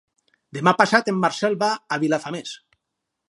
[0.57, 2.57] Demà passat en Marcel va a Vilafamés.